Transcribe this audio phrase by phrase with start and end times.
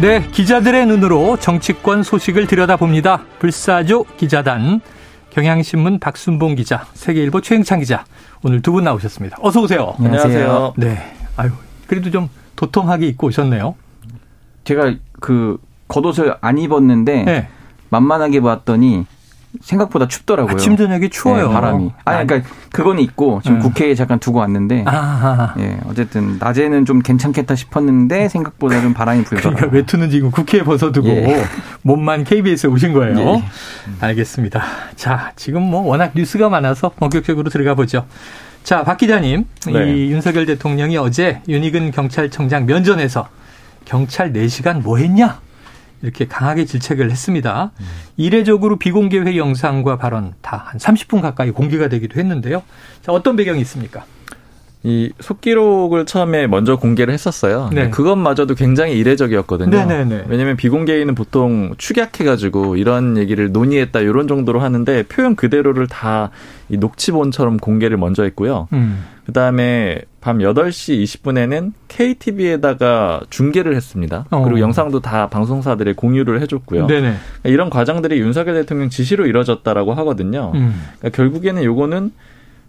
[0.00, 3.24] 네, 기자들의 눈으로 정치권 소식을 들여다봅니다.
[3.38, 4.80] 불사조 기자단
[5.30, 8.04] 경향신문 박순봉 기자, 세계일보 최영창 기자.
[8.42, 9.36] 오늘 두 분 나오셨습니다.
[9.42, 9.94] 어서 오세요.
[9.98, 10.74] 안녕하세요.
[10.78, 11.14] 네.
[11.36, 11.50] 아유,
[11.86, 13.74] 그래도 좀 도톰하게 입고 오셨네요.
[14.64, 15.58] 제가 그
[15.88, 17.48] 겉옷을 안 입었는데 네.
[17.90, 19.04] 만만하게 봤더니
[19.60, 20.54] 생각보다 춥더라고요.
[20.54, 21.48] 아침 저녁에 추워요.
[21.48, 21.92] 네, 바람이.
[22.04, 23.62] 아니 그러니까 그거는 있고 지금 음.
[23.62, 25.54] 국회에 잠깐 두고 왔는데 아하.
[25.58, 29.56] 예, 어쨌든 낮에는 좀 괜찮겠다 싶었는데 생각보다 좀 바람이 불더라고요.
[29.56, 31.44] 그러니까 외투는 지금 국회에 벗어두고 예.
[31.82, 33.18] 몸만 KBS에 오신 거예요.
[33.18, 33.44] 예.
[34.00, 34.62] 알겠습니다.
[34.94, 38.06] 자, 지금 뭐 워낙 뉴스가 많아서 본격적으로 들어가 보죠.
[38.62, 39.92] 자, 박 기자님, 네.
[39.96, 43.28] 이 윤석열 대통령이 어제 윤희근 경찰청장 면전에서
[43.84, 45.40] 경찰 4시간 뭐 했냐?
[46.02, 47.72] 이렇게 강하게 질책을 했습니다.
[47.78, 47.86] 음.
[48.16, 52.62] 이례적으로 비공개 회의 영상과 발언 다 한 30분 가까이 공개가 되기도 했는데요.
[53.02, 54.04] 자, 어떤 배경이 있습니까?
[54.82, 57.68] 이 속기록을 처음에 먼저 공개를 했었어요.
[57.72, 57.90] 네.
[57.90, 59.70] 그것마저도 굉장히 이례적이었거든요.
[59.70, 60.24] 네네네.
[60.28, 66.30] 왜냐하면 비공개에는 보통 축약해가지고 이런 얘기를 논의했다 이런 정도로 하는데 표현 그대로를 다
[66.70, 68.68] 이 녹취본처럼 공개를 먼저 했고요.
[68.72, 69.04] 음.
[69.26, 74.24] 그 다음에 밤 8시 20분에는 KTV에다가 중계를 했습니다.
[74.30, 74.42] 어.
[74.44, 76.86] 그리고 영상도 다 방송사들에 공유를 해줬고요.
[76.86, 77.00] 네네.
[77.00, 80.52] 그러니까 이런 과정들이 윤석열 대통령 지시로 이뤄졌다라고 하거든요.
[80.54, 80.80] 음.
[80.98, 82.12] 그러니까 결국에는 요거는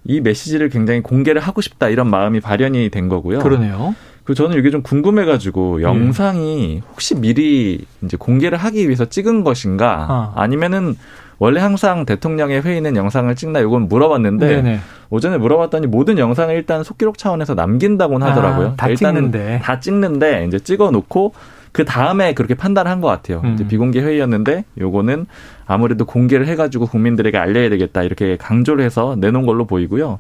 [0.04, 3.40] 이 메시지를 굉장히 공개를 하고 싶다 이런 마음이 발현이 된 거고요.
[3.40, 3.96] 그러네요.
[4.24, 5.84] 그 저는 이게 좀 궁금해가지고 예.
[5.84, 10.34] 영상이 혹시 미리 이제 공개를 하기 위해서 찍은 것인가 아.
[10.36, 10.96] 아니면은
[11.40, 14.80] 원래 항상 대통령의 회의는 영상을 찍나 이건 물어봤는데 네네.
[15.10, 18.68] 오전에 물어봤더니 모든 영상을 일단 속기록 차원에서 남긴다고는 하더라고요.
[18.68, 21.34] 아, 다 일단 찍는데 다 찍는데 이제 찍어놓고
[21.72, 23.42] 그 다음에 그렇게 판단을 한것 같아요.
[23.46, 23.54] 음.
[23.54, 25.26] 이제 비공개 회의였는데 요거는
[25.66, 30.20] 아무래도 공개를 해가지고 국민들에게 알려야 되겠다 이렇게 강조를 해서 내놓은 걸로 보이고요.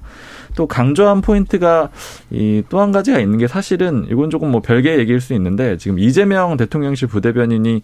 [0.55, 1.89] 또 강조한 포인트가
[2.31, 5.99] 이 또 한 가지가 있는 게 사실은 이건 조금 뭐 별개 얘기일 수 있는데 지금
[5.99, 7.81] 이재명 대통령실 부대변인이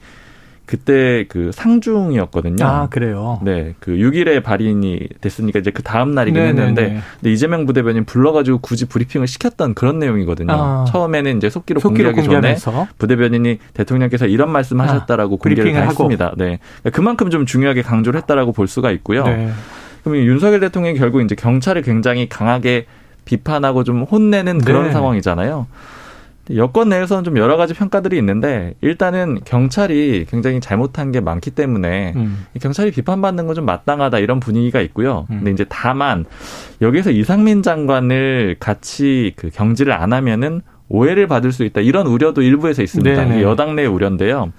[0.68, 2.64] 그때 그 상중이었거든요.
[2.66, 3.40] 아, 그래요?
[3.42, 3.74] 네.
[3.80, 6.62] 그 6일에 발인이 됐으니까 이제 그 다음 날이긴 네네네.
[6.62, 10.52] 했는데 근데 이재명 부대변인 불러가지고 굳이 브리핑을 시켰던 그런 내용이거든요.
[10.52, 10.86] 아.
[10.90, 12.60] 처음에는 이제 속기록, 속기록 공개하기.
[12.60, 16.34] 전에 부대변인이 대통령께서 이런 말씀 하셨다라고 아, 공개를 했습니다.
[16.36, 16.60] 네.
[16.82, 19.24] 그러니까 그만큼 좀 중요하게 강조를 했다라고 볼 수가 있고요.
[19.24, 19.50] 네.
[20.04, 22.88] 그럼 윤석열 대통령이 결국 이제 경찰을 굉장히 강하게
[23.24, 24.92] 비판하고 좀 혼내는 그런 네.
[24.92, 25.68] 상황이잖아요.
[26.56, 32.46] 여권 내에서는 좀 여러 가지 평가들이 있는데 일단은 경찰이 굉장히 잘못한 게 많기 때문에 음.
[32.62, 35.26] 경찰이 비판받는 건 좀 마땅하다 이런 분위기가 있고요.
[35.32, 35.38] 음.
[35.38, 36.26] 근데 이제 다만
[36.80, 42.84] 여기서 이상민 장관을 같이 그 경질을 안 하면은 오해를 받을 수 있다 이런 우려도 일부에서
[42.84, 43.26] 있습니다.
[43.26, 43.42] 네네.
[43.42, 44.52] 여당 내 우려인데요.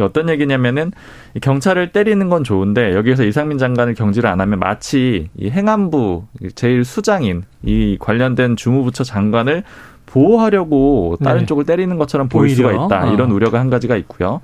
[0.00, 0.92] 어떤 얘기냐면은
[1.40, 6.24] 경찰을 때리는 건 좋은데 여기에서 이상민 장관을 경질을 안 하면 마치 이 행안부
[6.54, 9.64] 제일 수장인 이 관련된 주무부처 장관을
[10.14, 11.46] 보호하려고 다른 네.
[11.46, 12.70] 쪽을 때리는 것처럼 보일 오히려?
[12.70, 13.12] 수가 있다.
[13.12, 13.34] 이런 어.
[13.34, 14.40] 우려가 한 가지가 있고요.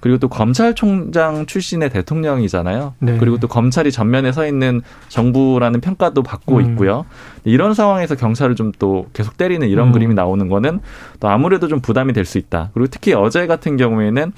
[0.00, 2.94] 그리고 또 검찰총장 출신의 대통령이잖아요.
[3.00, 3.18] 네.
[3.18, 6.70] 그리고 또 검찰이 전면에 서 있는 정부라는 평가도 받고 음.
[6.70, 7.04] 있고요.
[7.44, 9.92] 이런 상황에서 경찰을 좀 또 계속 때리는 이런 음.
[9.92, 10.80] 그림이 나오는 거는
[11.20, 12.70] 또 아무래도 좀 부담이 될 수 있다.
[12.72, 14.32] 그리고 특히 어제 같은 경우에는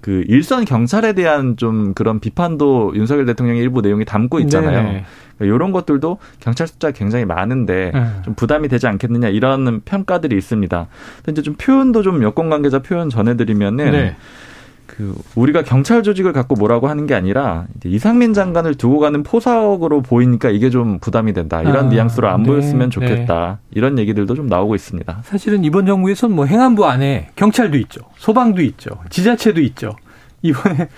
[0.00, 4.82] 그 일선 경찰에 대한 좀 그런 비판도 윤석열 대통령의 일부 내용이 담고 있잖아요.
[4.82, 5.04] 네.
[5.44, 8.06] 이런 것들도 경찰 숫자가 굉장히 많은데 네.
[8.24, 10.86] 좀 부담이 되지 않겠느냐 이런 평가들이 있습니다.
[11.16, 14.16] 근데 이제 좀 표현도 좀 여권 관계자 표현 전해드리면은 네.
[14.86, 20.50] 그 우리가 경찰 조직을 갖고 뭐라고 하는 게 아니라 이상민 장관을 두고 가는 포석으로 보이니까
[20.50, 21.62] 이게 좀 부담이 된다.
[21.62, 23.58] 이런 아, 뉘앙스로 안 네, 보였으면 좋겠다.
[23.62, 23.78] 네.
[23.78, 25.22] 이런 얘기들도 좀 나오고 있습니다.
[25.24, 28.02] 사실은 이번 정부에서는 뭐 행안부 안에 경찰도 있죠.
[28.16, 28.90] 소방도 있죠.
[29.08, 29.96] 지자체도 있죠.
[30.42, 30.88] 이번에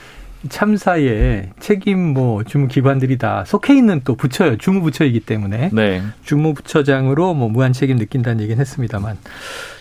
[0.48, 4.56] 참사에 책임 뭐 주무 기관들이 다 속해 있는 또 부처요.
[4.58, 5.70] 주무 부처이기 때문에.
[5.72, 6.02] 네.
[6.24, 9.16] 주무 부처장으로 뭐 무한 책임 느낀다는 얘기는 했습니다만.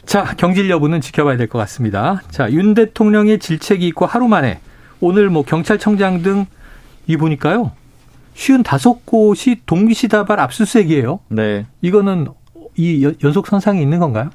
[0.05, 2.21] 자, 경질 여부는 지켜봐야 될 것 같습니다.
[2.29, 4.59] 자, 윤 대통령의 질책이 있고 하루 만에
[4.99, 6.45] 오늘 뭐 경찰청장 등
[7.07, 7.71] 이 보니까요.
[8.33, 11.19] 쉬운 다섯 곳이 동시다발 압수수색이에요.
[11.29, 11.65] 네.
[11.81, 12.27] 이거는
[12.75, 14.29] 이 연속 선상이 있는 건가요?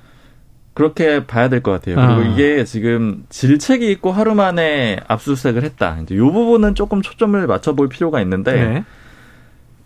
[0.78, 1.96] 그렇게 봐야 될 것 같아요.
[1.96, 2.32] 그리고 아.
[2.32, 5.98] 이게 지금 질책이 있고 하루 만에 압수수색을 했다.
[6.02, 8.84] 이제 이 부분은 조금 초점을 맞춰볼 필요가 있는데 네.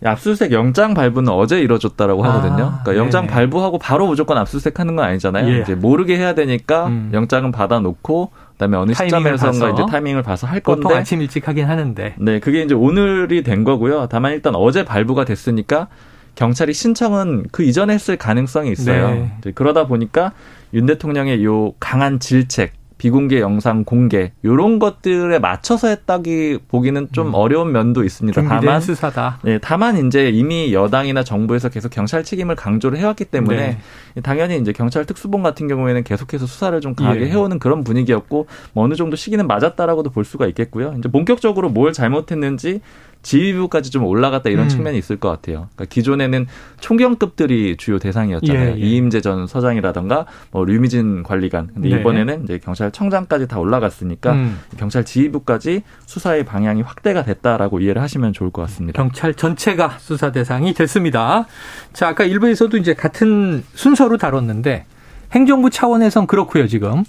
[0.05, 2.79] 압수수색 영장 발부는 어제 이뤄졌다라고 아, 하거든요.
[2.83, 3.33] 그러니까 영장 네네.
[3.33, 5.49] 발부하고 바로 무조건 압수수색하는 건 아니잖아요.
[5.49, 5.61] 예.
[5.61, 7.09] 이제 모르게 해야 되니까 음.
[7.13, 12.15] 영장은 받아놓고 그다음에 어느 시점에서인가 이제 타이밍을 봐서 할 건데 보통 아침 일찍 하긴 하는데
[12.17, 14.07] 네 그게 이제 오늘이 된 거고요.
[14.11, 15.87] 다만 일단 어제 발부가 됐으니까
[16.35, 19.09] 경찰이 신청은 그 이전에 했을 가능성이 있어요.
[19.09, 19.51] 네.
[19.55, 20.33] 그러다 보니까
[20.73, 22.73] 윤 대통령의 요 강한 질책
[23.03, 27.33] 비공개 영상 공개 요런 것들에 맞춰서 했다기 보기는 좀 음.
[27.33, 28.41] 어려운 면도 있습니다.
[28.43, 29.39] 다만 수사다.
[29.43, 33.77] 네, 다만 이제 이미 여당이나 정부에서 계속 경찰 책임을 강조를 해왔기 때문에
[34.15, 34.21] 네.
[34.21, 37.29] 당연히 이제 경찰 특수본 같은 경우에는 계속해서 수사를 좀 강하게 예.
[37.31, 40.95] 해오는 그런 분위기였고 뭐 어느 정도 시기는 맞았다라고도 볼 수가 있겠고요.
[40.97, 42.79] 이제 본격적으로 뭘 잘못했는지
[43.23, 44.69] 지휘부까지 좀 올라갔다 이런 음.
[44.69, 45.69] 측면이 있을 것 같아요.
[45.73, 46.45] 그러니까 기존에는
[46.79, 48.69] 총경급들이 주요 대상이었잖아요.
[48.69, 48.77] 예, 예.
[48.77, 51.69] 이임재 전 서장이라던가 뭐 류미진 관리관.
[51.73, 51.99] 근데 네.
[51.99, 54.59] 이번에는 이제 경찰청장까지 다 올라갔으니까 음.
[54.77, 59.01] 경찰 지휘부까지 수사의 방향이 확대가 됐다라고 이해를 하시면 좋을 것 같습니다.
[59.01, 61.47] 경찰 전체가 수사 대상이 됐습니다.
[61.93, 64.85] 자, 아까 일부에서도 이제 같은 순서로 다뤘는데
[65.31, 67.03] 행정부 차원에선 그렇고요, 지금.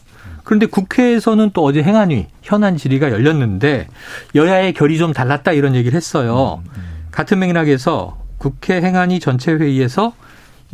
[0.44, 3.88] 그런데 국회에서는 또 어제 행안위 현안 질의가 열렸는데
[4.34, 6.62] 여야의 결이 좀 달랐다 이런 얘기를 했어요.
[6.64, 6.82] 음, 음.
[7.10, 10.12] 같은 맥락에서 국회 행안위 전체 회의에서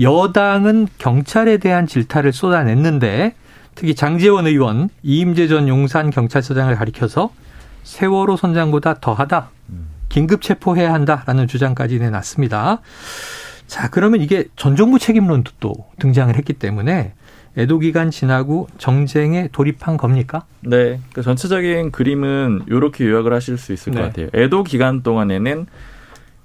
[0.00, 3.34] 여당은 경찰에 대한 질타를 쏟아냈는데
[3.74, 7.30] 특히 장재원 의원 이임재 전 용산 경찰서장을 가리켜서
[7.84, 9.50] 세월호 선장보다 더하다.
[10.10, 12.80] 긴급 체포해야 한다라는 주장까지 내놨습니다.
[13.66, 17.14] 자, 그러면 이게 전 정부 책임론도 또 등장을 했기 때문에
[17.56, 20.44] 애도 기간 지나고 정쟁에 돌입한 겁니까?
[20.60, 21.00] 네.
[21.12, 24.00] 그 전체적인 그림은 이렇게 요약을 하실 수 있을 네.
[24.00, 24.28] 것 같아요.
[24.34, 25.66] 애도 기간 동안에는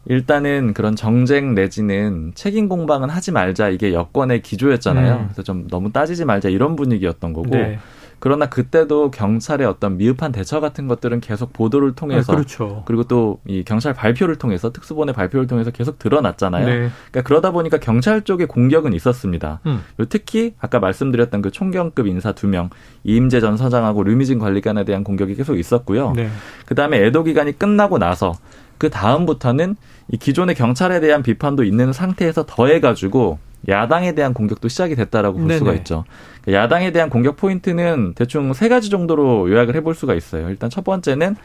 [0.07, 5.13] 일단은 그런 정쟁 내지는 책임 공방은 하지 말자 이게 여권의 기조였잖아요.
[5.15, 5.25] 음.
[5.27, 7.49] 그래서 좀 너무 따지지 말자 이런 분위기였던 거고.
[7.49, 7.79] 네.
[8.25, 12.81] 그러나 그때도 경찰의 어떤 미흡한 대처 같은 것들은 계속 보도를 통해서 아, 그렇죠.
[12.87, 16.65] 그리고 또 이 경찰 발표를 통해서 특수본의 발표를 통해서 계속 드러났잖아요.
[16.65, 16.71] 네.
[17.11, 19.59] 그러니까 그러다 보니까 경찰 쪽의 공격은 있었습니다.
[19.67, 19.83] 음.
[20.09, 22.71] 특히 아까 말씀드렸던 그 총경급 인사 두 명
[23.03, 26.13] 이임재 전 서장하고 류미진 관리관에 대한 공격이 계속 있었고요.
[26.15, 26.29] 네.
[26.65, 28.33] 그다음에 애도 기간이 끝나고 나서
[28.79, 29.75] 그 다음부터는
[30.11, 35.57] 이 기존의 경찰에 대한 비판도 있는 상태에서 더해가지고 야당에 대한 공격도 시작이 됐다라고 볼 네네.
[35.59, 36.05] 수가 있죠.
[36.43, 40.49] 그러니까 야당에 대한 공격 포인트는 대충 세 가지 정도로 요약을 해볼 수가 있어요.
[40.49, 41.35] 일단 첫 번째는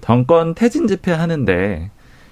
[0.00, 1.90] 정권 퇴진 집회 하는데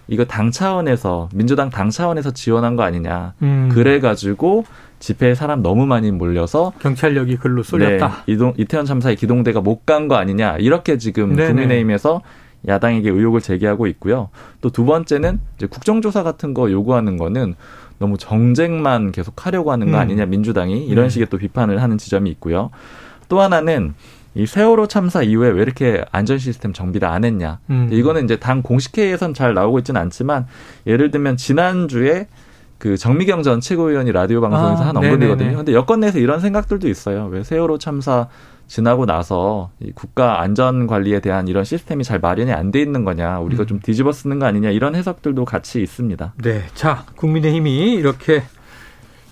[0.09, 3.35] 이거 당 차원에서 민주당 당 차원에서 지원한 거 아니냐.
[3.43, 3.71] 음.
[3.73, 4.65] 그래 가지고
[4.99, 8.09] 집회에 사람 너무 많이 몰려서 경찰력이 글로 쏠렸다.
[8.09, 10.57] 네, 이동 이태원 참사의 기동대가 못 간 거 아니냐.
[10.59, 11.49] 이렇게 지금 네네.
[11.49, 12.23] 국민의힘에서
[12.69, 14.29] 야당에게 의혹을 제기하고 있고요.
[14.61, 17.55] 또 두 번째는 이제 국정조사 같은 거 요구하는 거는
[18.03, 20.01] 너무 정쟁만 계속 하려고 하는 거 음.
[20.01, 21.09] 아니냐 민주당이 이런 네.
[21.09, 22.71] 식의 또 비판을 하는 지점이 있고요.
[23.29, 23.95] 또 하나는
[24.35, 27.61] 이 세월호 참사 이후에 왜 이렇게 안전 시스템 정비를 안 했냐.
[27.71, 27.89] 음.
[27.93, 30.47] 이거는 이제 당 공식회의에선 잘 나오고 있지는 않지만
[30.87, 32.27] 예를 들면 지난주에
[32.83, 35.59] 그 정미경 전 최고위원이 라디오 방송에서 아, 한 언급이거든요.
[35.59, 37.29] 근데 여권 내에서 이런 생각들도 있어요.
[37.31, 38.27] 왜 세월호 참사
[38.67, 43.39] 지나고 나서 이 국가 안전 관리에 대한 이런 시스템이 잘 마련이 안 돼 있는 거냐,
[43.39, 43.67] 우리가 음.
[43.69, 46.35] 좀 뒤집어 쓰는 거 아니냐 이런 해석들도 같이 있습니다.
[46.43, 48.43] 네, 자 국민의힘이 이렇게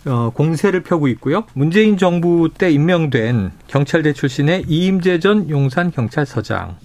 [0.07, 1.43] 어, 공세를 펴고 있고요.
[1.55, 6.77] 문재인 정부 때 임명된 경찰대 출신의 이임재 전 용산 경찰서장,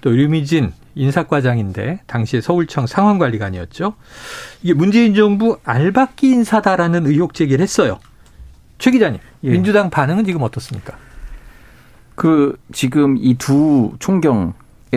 [0.00, 3.94] 또 류미진 인사과장인데 당시 서울청 상황관리관이었죠.
[4.62, 7.98] 이게 문재인 정부 알박기 인사다라는 의혹 제기를 했어요.
[8.78, 9.50] 최 기자님, 예.
[9.50, 10.94] 민주당 반응은 지금 어떻습니까?
[12.14, 14.52] 그 지금 이 두 총경에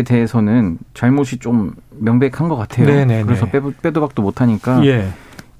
[0.05, 2.85] 대해서는 잘못이 좀 명백한 것 같아요.
[2.87, 3.23] 네네네.
[3.23, 5.09] 그래서 빼도, 빼도 박도 못하니까 예.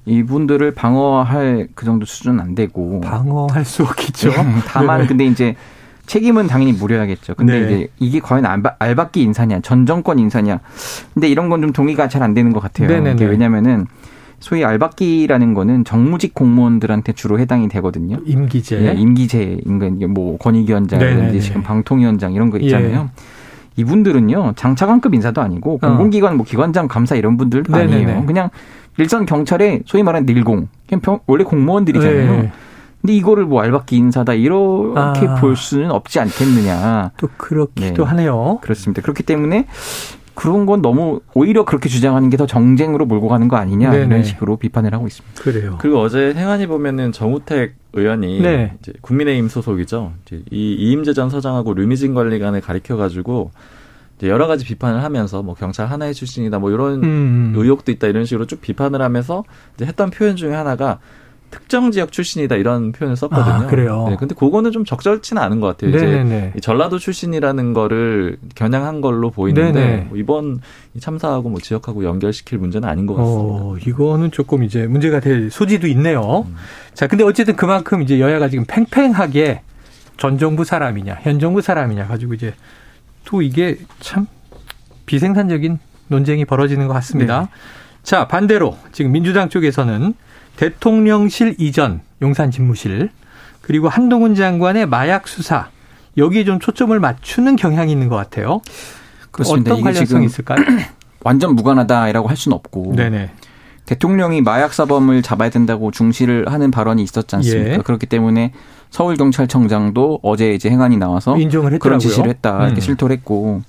[0.06, 4.32] 이분들을 방어할 그 정도 수준은 안 되고 방어할 수 없겠죠.
[4.66, 5.54] 다만 근데 이제
[6.08, 7.34] 책임은 당연히 물어야겠죠.
[7.36, 7.66] 근데 네.
[7.66, 10.58] 이제 이게 과연 알바, 알박기 인사냐, 전 정권 인사냐.
[11.14, 12.88] 근데 이런 건 좀 동의가 잘 안 되는 것 같아요.
[12.88, 13.24] 네네네.
[13.26, 13.86] 왜냐면은
[14.40, 18.16] 소위 알박기라는 거는 정무직 공무원들한테 주로 해당이 되거든요.
[18.24, 18.78] 임기제.
[18.78, 23.10] 네, 임기제 인간 뭐 권익위원장이라든지 지금 방통위원장 이런 거 있잖아요.
[23.12, 23.80] 예.
[23.80, 25.86] 이분들은요 장차관급 인사도 아니고 어.
[25.88, 28.04] 공공기관 뭐 기관장 감사 이런 분들도 네네네.
[28.04, 28.26] 아니에요.
[28.26, 28.50] 그냥
[28.96, 32.42] 일선 경찰의 소위 말하는 일공 그냥 병, 원래 공무원들이잖아요.
[32.42, 32.52] 네.
[33.00, 35.34] 근데 이거를 뭐 알박기 인사다 이렇게 아.
[35.36, 37.12] 볼 수는 없지 않겠느냐.
[37.16, 38.08] 또 그렇기도 네.
[38.08, 38.58] 하네요.
[38.60, 39.02] 그렇습니다.
[39.02, 39.66] 그렇기 때문에
[40.34, 44.06] 그런 건 너무 오히려 그렇게 주장하는 게 더 정쟁으로 몰고 가는 거 아니냐 네네.
[44.06, 45.42] 이런 식으로 비판을 하고 있습니다.
[45.42, 45.78] 그래요.
[45.80, 48.74] 그리고 어제 행안위 보면은 정우택 의원이 네.
[48.80, 50.12] 이제 국민의힘 소속이죠.
[50.26, 53.50] 이제 이 이임재 전 서장하고 류미진 관리관을 가리켜 가지고
[54.22, 57.52] 여러 가지 비판을 하면서 뭐 경찰 하나의 출신이다 뭐 이런 음.
[57.56, 59.42] 의혹도 있다 이런 식으로 쭉 비판을 하면서
[59.74, 60.98] 이제 했던 표현 중에 하나가
[61.50, 63.54] 특정 지역 출신이다 이런 표현을 썼거든요.
[63.54, 64.06] 아, 그래요.
[64.08, 65.90] 네, 근데 그거는 좀 적절치는 않은 것 같아요.
[65.90, 66.50] 네네네.
[66.52, 70.60] 이제 전라도 출신이라는 거를 겨냥한 걸로 보이는데 뭐 이번
[71.00, 73.64] 참사하고 뭐 지역하고 연결시킬 문제는 아닌 것 같습니다.
[73.64, 76.44] 어, 이거는 조금 이제 문제가 될 소지도 있네요.
[76.46, 76.56] 음.
[76.92, 79.62] 자, 근데 어쨌든 그만큼 이제 여야가 지금 팽팽하게
[80.16, 82.52] 전 정부 사람이냐, 현 정부 사람이냐 가지고 이제
[83.24, 84.26] 또 이게 참
[85.06, 85.78] 비생산적인
[86.08, 87.42] 논쟁이 벌어지는 것 같습니다.
[87.42, 87.48] 네.
[88.02, 90.14] 자, 반대로 지금 민주당 쪽에서는
[90.58, 93.10] 대통령실 이전 용산 집무실
[93.62, 95.68] 그리고 한동훈 장관의 마약 수사
[96.16, 98.60] 여기에 좀 초점을 맞추는 경향이 있는 것 같아요.
[99.30, 99.72] 그렇습니다.
[99.72, 100.58] 어떤 관련성이 있을까요?
[101.22, 103.30] 완전 무관하다라고 할 수는 없고 네네.
[103.86, 107.74] 대통령이 마약 사범을 잡아야 된다고 중시를 하는 발언이 있었지 않습니까?
[107.74, 107.76] 예.
[107.78, 108.52] 그렇기 때문에
[108.90, 111.78] 서울 경찰청장도 어제 이제 행안이 나와서 인정을 했더라고요.
[111.78, 112.80] 그런 지시를 했다 이렇게 음.
[112.80, 113.62] 실토를 했고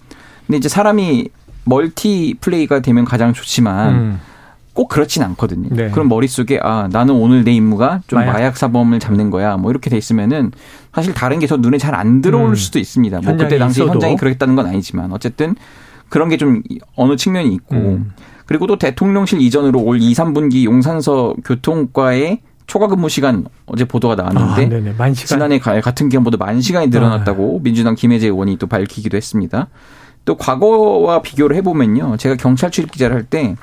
[0.48, 1.30] 근데 이제 사람이
[1.66, 4.20] 멀티 플레이가 되면 가장 좋지만 음.
[4.80, 5.68] 꼭 그렇진 않거든요.
[5.72, 5.90] 네.
[5.90, 8.32] 그럼 머릿속에 아 나는 오늘 내 임무가 좀 마약.
[8.32, 9.58] 마약 사범을 잡는 거야.
[9.58, 10.54] 뭐 이렇게 돼 있으면은
[10.94, 12.56] 사실 다른 게더 눈에 잘 안 들어올 음.
[12.56, 13.20] 수도 있습니다.
[13.22, 13.92] 뭐 그때 당시 있어도.
[13.96, 15.56] 현장이 그랬다는 건 아니지만 어쨌든
[16.08, 16.64] 그런 게 좀
[16.96, 18.14] 어느 측면이 있고 음.
[18.46, 24.94] 그리고 또 대통령실 이전으로 올 2, 3분기 용산서 교통과의 초과 근무 시간 어제 보도가 나왔는데
[24.98, 27.64] 아, 지난해 같은 기간보다 만 시간이 늘어났다고 아.
[27.64, 29.68] 민주당 김혜재 의원이 또 밝히기도 했습니다.
[30.24, 32.16] 또 과거와 비교를 해보면요.
[32.18, 33.56] 제가 경찰 출입 기자를 할 때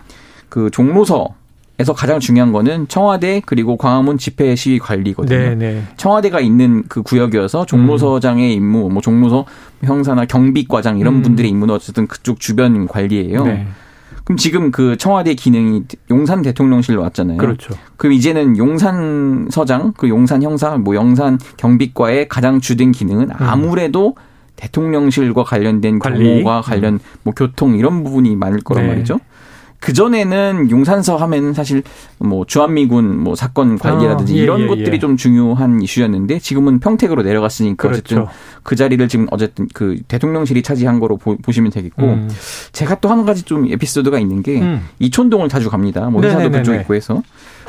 [0.48, 1.34] 그 종로서
[1.78, 5.38] 에서 가장 중요한 거는 청와대 그리고 광화문 집회 시위 관리거든요.
[5.38, 5.54] 네네.
[5.56, 5.82] 네.
[5.98, 9.44] 청와대가 있는 그 구역이어서 종로서장의 임무, 뭐 종로서
[9.84, 11.22] 형사나 경비과장 이런 음.
[11.22, 13.44] 분들의 임무는 어쨌든 그쪽 주변 관리예요.
[13.44, 13.66] 네.
[14.24, 17.36] 그럼 지금 그 청와대 기능이 용산 대통령실로 왔잖아요.
[17.36, 17.74] 그렇죠.
[17.98, 23.36] 그럼 이제는 용산 서장, 그 용산 형사, 뭐 용산 경비과의 가장 주된 기능은 음.
[23.38, 24.22] 아무래도 음.
[24.56, 26.40] 대통령실과 관련된 관리.
[26.40, 26.98] 경호와 관련 음.
[27.22, 28.92] 뭐 교통 이런 부분이 많을 거란 네.
[28.92, 29.20] 말이죠.
[29.86, 31.84] 그 전에는 용산서 하면 사실
[32.18, 34.98] 뭐 주한미군 뭐 사건 관리라든지 아, 예, 이런 예, 것들이 예.
[34.98, 38.00] 좀 중요한 이슈였는데 지금은 평택으로 내려갔으니까 그렇죠.
[38.00, 38.26] 어쨌든
[38.64, 42.28] 그 자리를 지금 어쨌든 그 대통령실이 차지한 거로 보, 시면 되겠고 음.
[42.72, 44.82] 제가 또 한 가지 좀 에피소드가 있는 게 음.
[44.98, 46.10] 이촌동을 자주 갑니다.
[46.10, 47.22] 뭐 회사도 그쪽 있고 해서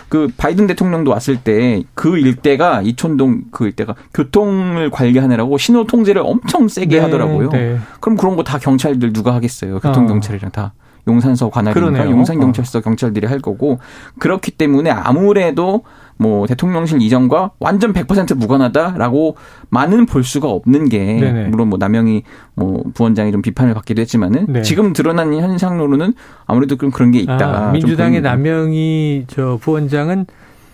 [0.10, 6.68] 그 바이든 대통령도 왔을 때 그 일대가 이촌동 그 일대가 교통을 관리하느라고 신호 통제를 엄청
[6.68, 7.50] 세게 네, 하더라고요.
[7.52, 7.78] 네.
[8.00, 9.80] 그럼 그런 거 다 경찰들 누가 하겠어요?
[9.82, 10.08] 교통 어.
[10.08, 10.74] 경찰이랑 다.
[11.08, 12.82] 용산서 관할이니까 용산 경찰서 어.
[12.82, 13.80] 경찰들이 할 거고
[14.20, 15.84] 그렇기 때문에 아무래도
[16.18, 19.36] 뭐 대통령실 이전과 완전 100% 무관하다라고
[19.70, 21.48] 많은 볼 수가 없는 게 네네.
[21.50, 22.24] 물론 뭐 남영희
[22.56, 24.62] 뭐 부원장이 좀 비판을 받기도 했지만은 네.
[24.64, 26.14] 지금 드러난 현상으로는
[26.46, 27.68] 아무래도 좀 그런 게 있다.
[27.68, 30.26] 아, 민주당의 남영희 저 부원장은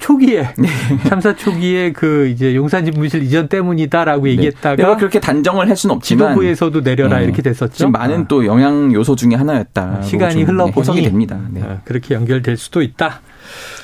[0.04, 0.68] 초기에 네.
[1.08, 4.32] 참사 초기에 그 이제 용산 집 무실 이전 때문이다라고 네.
[4.32, 7.24] 얘기했다가 내가 그렇게 단정을 할 수는 없지만 지도부에서도 내려라 네.
[7.24, 7.74] 이렇게 됐었죠.
[7.74, 8.28] 지금 많은 아.
[8.28, 10.02] 또 영향 요소 중에 하나였다.
[10.02, 11.40] 시간이 흘러보니 됩니다.
[11.50, 11.62] 네.
[11.62, 13.22] 아, 그렇게 연결될 수도 있다.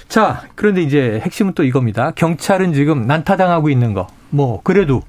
[0.09, 2.11] 자, 그런데 이제 핵심은 또 이겁니다.
[2.11, 4.07] 경찰은 지금 난타당하고 있는 거.
[4.29, 5.01] 뭐 그래도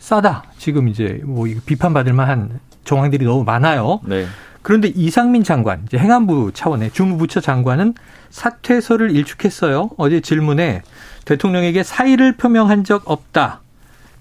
[0.00, 0.42] 싸다.
[0.58, 4.00] 지금 이제 뭐 비판받을 만한 정황들이 너무 많아요.
[4.04, 4.26] 네.
[4.62, 7.94] 그런데 이상민 장관, 이제 행안부 차원의 주무부처 장관은
[8.30, 9.90] 사퇴서를 일축했어요.
[9.96, 10.82] 어제 질문에
[11.24, 13.60] 대통령에게 사의를 표명한 적 없다.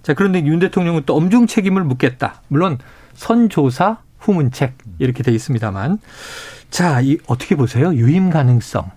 [0.02, 2.42] 자, 그런데 윤 대통령은 또 엄중 책임을 묻겠다.
[2.48, 2.78] 물론
[3.14, 6.00] 선조사 후문책 이렇게 돼 있습니다만.
[6.70, 7.94] 자, 이 어떻게 보세요?
[7.94, 8.92] 유임 가능성.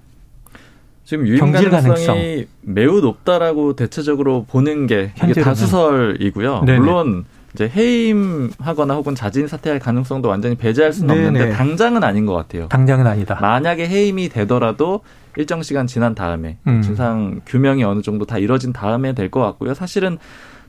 [1.04, 2.44] 지금 유임 가능성이 가능성.
[2.62, 6.62] 매우 높다라고 대체적으로 보는 게 이게 다수설이고요.
[6.64, 6.78] 네네.
[6.78, 11.26] 물론 이제 해임하거나 혹은 자진 사퇴할 가능성도 완전히 배제할 수는 네네.
[11.26, 12.68] 없는데 당장은 아닌 것 같아요.
[12.68, 13.38] 당장은 아니다.
[13.40, 15.00] 만약에 해임이 되더라도
[15.36, 16.82] 일정 시간 지난 다음에 음.
[16.82, 19.74] 진상 규명이 어느 정도 다 이뤄진 다음에 될 것 같고요.
[19.74, 20.18] 사실은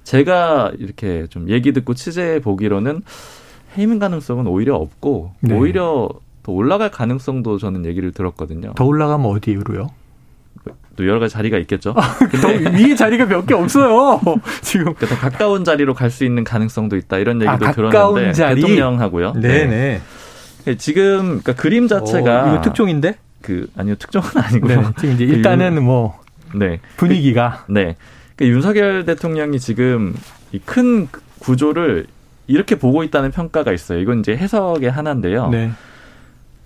[0.03, 3.01] 제가 이렇게 좀 얘기 듣고 취재해 보기로는
[3.77, 5.55] 해임 가능성은 오히려 없고 네.
[5.57, 6.09] 오히려
[6.43, 8.73] 더 올라갈 가능성도 저는 얘기를 들었거든요.
[8.75, 9.87] 더 올라가면 어디로요?
[10.95, 11.93] 또 여러 가지 자리가 있겠죠.
[11.97, 14.21] 아, 근데 위에 자리가 몇 개 없어요.
[14.61, 18.61] 지금 그러니까 더 가까운 자리로 갈 수 있는 가능성도 있다 이런 얘기도 아, 들었는데 자리?
[18.61, 19.33] 대통령하고요.
[19.33, 19.65] 네네.
[19.65, 20.01] 네.
[20.65, 20.77] 네.
[20.77, 23.15] 지금 그러니까 그림 자체가 오, 이거 특종인데?
[23.41, 26.19] 그 아니요 특종은 아니고 네, 지금 이제 일단은 그, 뭐
[26.55, 26.79] 네.
[26.97, 27.95] 분위기가 그, 네.
[28.35, 30.13] 그러니까 윤석열 대통령이 지금
[30.53, 31.07] 이 큰
[31.39, 32.05] 구조를
[32.47, 33.99] 이렇게 보고 있다는 평가가 있어요.
[33.99, 35.49] 이건 이제 해석의 하나인데요.
[35.49, 35.71] 네.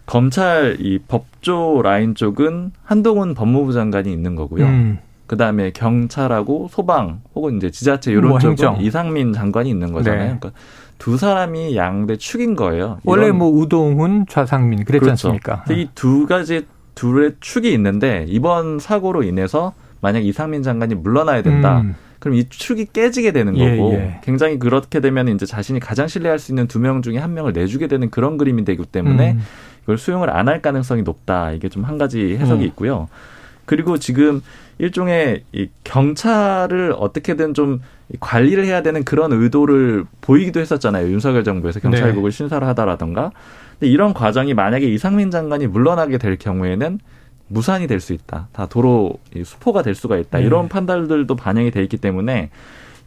[0.08, 4.66] 검찰 이 법조 라인 쪽은 한동훈 법무부 장관이 있는 거고요.
[4.66, 4.98] 음.
[5.28, 8.82] 그다음에 경찰하고 소방 혹은 이제 지자체 이런 뭐 쪽은 행정.
[8.82, 10.20] 이상민 장관이 있는 거잖아요.
[10.20, 10.26] 네.
[10.40, 10.52] 그러니까
[10.98, 13.00] 두 사람이 양대 축인 거예요.
[13.04, 15.12] 원래 뭐 우동훈, 좌상민 그랬지 그렇죠.
[15.28, 15.66] 않습니까?
[15.70, 21.82] 이 두 가지 둘의 축이 있는데 이번 사고로 인해서 만약 이상민 장관이 물러나야 된다.
[21.82, 21.96] 음.
[22.20, 24.20] 그럼 이 축이 깨지게 되는 예, 거고 예.
[24.24, 27.88] 굉장히 그렇게 되면 이제 자신이 가장 신뢰할 수 있는 두 명 중에 한 명을 내주게
[27.88, 29.42] 되는 그런 그림이 되기 때문에 음.
[29.88, 31.51] 이걸 수용을 안 할 가능성이 높다.
[31.53, 32.67] 이게 좀 한 가지 해석이 음.
[32.67, 33.08] 있고요.
[33.65, 34.41] 그리고 지금
[34.79, 37.82] 일종의 이 경찰을 어떻게든 좀
[38.20, 41.10] 관리를 해야 되는 그런 의도를 보이기도 했었잖아요.
[41.10, 42.38] 윤석열 정부에서 경찰국을 네.
[42.38, 43.32] 신설을 하다라던가.
[43.79, 47.00] 근데 이런 과정이 만약에 이상민 장관이 물러나게 될 경우에는
[47.50, 48.50] 무산이 될 수 있다.
[48.51, 49.13] 다 도로
[49.44, 50.39] 수포가 될 수가 있다.
[50.39, 50.46] 네.
[50.46, 52.50] 이런 판단들도 반영이 돼 있기 때문에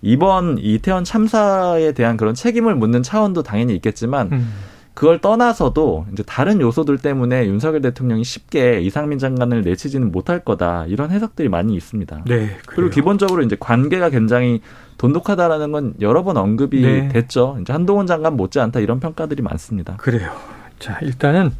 [0.02, 4.52] 이번 이태원 참사에 대한 그런 책임을 묻는 차원도 당연히 있겠지만 음.
[4.94, 11.10] 그걸 떠나서도 이제 다른 요소들 때문에 윤석열 대통령이 쉽게 이상민 장관을 내치지는 못할 거다 이런
[11.10, 12.24] 해석들이 많이 있습니다.
[12.26, 14.60] 네, 그리고 기본적으로 이제 관계가 굉장히
[14.98, 17.08] 돈독하다라는 건 여러 번 언급이 네.
[17.08, 17.56] 됐죠.
[17.62, 19.96] 이제 한동훈 장관 못지않다 이런 평가들이 많습니다.
[19.96, 20.32] 그래요.
[20.78, 21.52] 자 일단은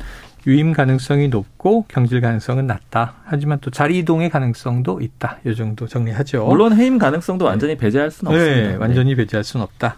[0.46, 3.14] 유임 가능성이 높고 경질 가능성은 낮다.
[3.25, 5.38] 하지만 또 자리 이동의 가능성도 있다.
[5.46, 6.46] 이 정도 정리하죠.
[6.46, 8.70] 물론 해임 가능성도 완전히 배제할 수는 네, 없습니다.
[8.70, 9.96] 네, 완전히 배제할 수는 없다.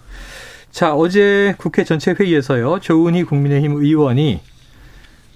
[0.72, 2.80] 자, 어제 국회 전체 회의에서요.
[2.80, 4.40] 조은희 국민의힘 의원이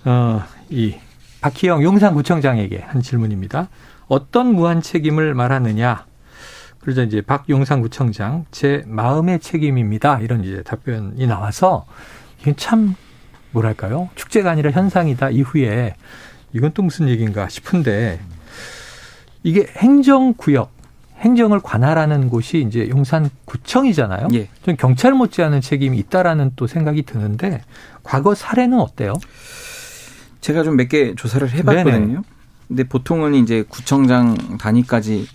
[0.06, 0.94] 어, 이
[1.42, 3.68] 박희영 용산구청장에게 한 질문입니다.
[4.08, 6.06] 어떤 무한 책임을 말하느냐?
[6.80, 10.20] 그러자 이제 박 용산구청장 제 마음의 책임입니다.
[10.20, 11.84] 이런 이제 답변이 나와서
[12.40, 12.94] 이건 참
[13.50, 14.08] 뭐랄까요?
[14.14, 15.96] 축제가 아니라 현상이다 이후에
[16.54, 18.20] 이건 또 무슨 얘기인가 싶은데
[19.42, 20.75] 이게 행정구역
[21.18, 24.28] 행정을 관할하는 곳이 이제 용산구청이잖아요.
[24.35, 24.49] 예.
[24.64, 27.62] 좀 경찰 못지않은 책임이 있다라는 또 생각이 드는데
[28.02, 29.14] 과거 사례는 어때요?
[30.40, 32.06] 제가 좀 몇 개 조사를 해봤거든요.
[32.06, 32.18] 네네.
[32.68, 35.26] 근데 보통은 이제 구청장 단위까지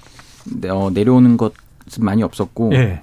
[0.69, 1.53] 어, 내려오는 것은
[1.99, 2.99] 많이 없었고, 예.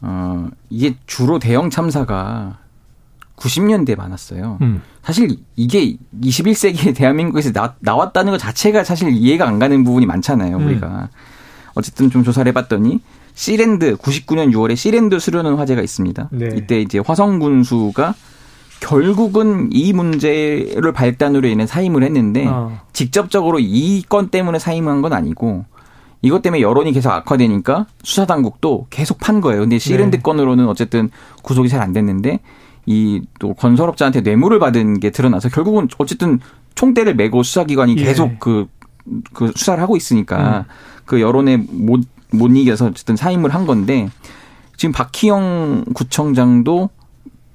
[0.00, 2.58] 어, 이게 주로 대형 참사가
[3.36, 4.58] 90년대에 많았어요.
[4.60, 4.82] 음.
[5.02, 10.66] 사실 이게 21세기에 대한민국에서 나, 나왔다는 것 자체가 사실 이해가 안 가는 부분이 많잖아요, 음.
[10.66, 11.08] 우리가.
[11.74, 13.00] 어쨌든 좀 조사를 해봤더니
[13.34, 16.28] 시랜드 99년 6월에 시랜드 수련원 화재가 있습니다.
[16.32, 16.50] 네.
[16.56, 18.14] 이때 이제 화성 군수가
[18.80, 22.80] 결국은 이 문제를 발단으로 인해 사임을 했는데 어.
[22.92, 25.64] 직접적으로 이 건 때문에 사임한 건 아니고
[26.20, 29.60] 이것 때문에 여론이 계속 악화되니까 수사 당국도 계속 판 거예요.
[29.60, 30.22] 근데 시랜드 네.
[30.22, 31.10] 건으로는 어쨌든
[31.42, 32.40] 구속이 잘 안 됐는데
[32.86, 36.40] 이 또 건설업자한테 뇌물을 받은 게 드러나서 결국은 어쨌든
[36.74, 38.04] 총대를 메고 수사기관이 예.
[38.04, 38.66] 계속 그,
[39.32, 40.72] 그 수사를 하고 있으니까 음.
[41.04, 42.00] 그 여론에 못,
[42.32, 44.08] 못 이겨서 어쨌든 사임을 한 건데
[44.76, 46.90] 지금 박희영 구청장도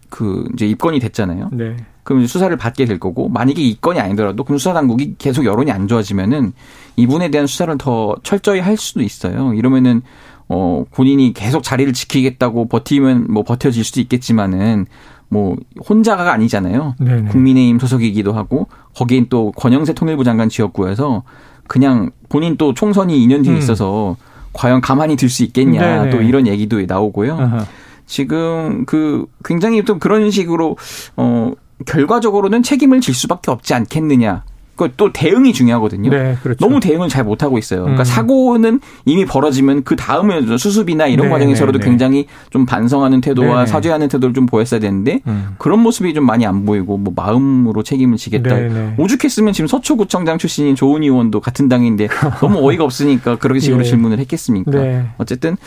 [0.09, 1.49] 그 이제 입건이 됐잖아요.
[1.51, 1.75] 네.
[2.03, 6.53] 그럼 수사를 받게 될 거고 만약에 입건이 아니더라도 그럼 수사 당국이 계속 여론이 안 좋아지면은
[6.95, 9.53] 이분에 대한 수사를 더 철저히 할 수도 있어요.
[9.53, 10.01] 이러면은
[10.47, 14.85] 어 본인이 계속 자리를 지키겠다고 버티면 뭐 버텨질 수도 있겠지만은
[15.27, 15.57] 뭐
[15.89, 16.95] 혼자가 아니잖아요.
[16.99, 17.29] 네네.
[17.31, 21.23] 국민의힘 소속이기도 하고 거기엔 또 권영세 통일부 장관 지역구에서
[21.67, 23.57] 그냥 본인 또 총선이 2년 뒤에 음.
[23.57, 24.15] 있어서
[24.53, 26.09] 과연 가만히 들 수 있겠냐 네네.
[26.11, 27.37] 또 이런 얘기도 나오고요.
[27.37, 27.65] 아하.
[28.05, 30.77] 지금 그 굉장히 좀 그런 식으로
[31.17, 31.51] 어
[31.85, 34.43] 결과적으로는 책임을 질 수밖에 없지 않겠느냐.
[34.77, 36.09] 그또 대응이 중요하거든요.
[36.11, 36.65] 네, 그렇죠.
[36.65, 37.81] 너무 대응을 잘 못하고 있어요.
[37.81, 38.05] 그러니까 음.
[38.05, 43.47] 사고는 이미 벌어지면 그 다음에 수습이나 이런 네, 과정에서도 네, 네, 굉장히 좀 반성하는 태도와
[43.47, 43.65] 네, 네.
[43.65, 45.55] 사죄하는 태도를 좀 보였어야 되는데 음.
[45.57, 48.55] 그런 모습이 좀 많이 안 보이고 뭐 마음으로 책임을 지겠다.
[48.55, 52.07] 네, 오죽했으면 지금 서초구청장 출신인 조은 의원도 같은 당인데
[52.39, 53.83] 너무 어이가 없으니까 그런 식으로 예.
[53.83, 54.71] 질문을 했겠습니까?
[55.17, 55.57] 어쨌든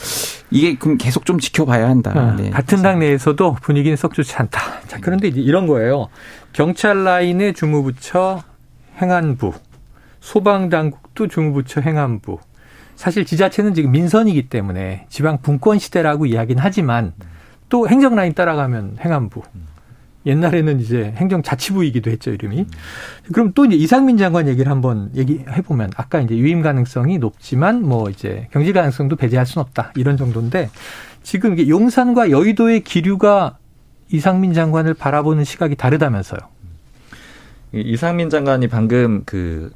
[0.50, 2.12] 이게 그럼 계속 좀 지켜봐야 한다.
[2.14, 4.60] 아, 같은 당 내에서도 분위기는 썩 좋지 않다.
[4.86, 6.08] 자, 그런데 이제 이런 거예요.
[6.52, 8.42] 경찰 라인의 주무부처
[9.00, 9.52] 행안부,
[10.20, 12.38] 소방당국도 중부처 행안부.
[12.96, 17.14] 사실 지자체는 지금 민선이기 때문에 지방 분권 시대라고 이야기는 하지만
[17.70, 19.42] 또 행정 라인 따라가면 행안부.
[20.26, 22.66] 옛날에는 이제 행정자치부이기도 했죠, 이름이.
[23.32, 28.10] 그럼 또 이제 이상민 장관 얘기를 한번 얘기해 보면 아까 이제 유임 가능성이 높지만 뭐
[28.10, 29.92] 이제 경제 가능성도 배제할 수는 없다.
[29.96, 30.68] 이런 정도인데
[31.22, 33.56] 지금 이게 용산과 여의도의 기류가
[34.12, 36.40] 이상민 장관을 바라보는 시각이 다르다면서요.
[37.72, 39.70] 이상민 장관이 방금 그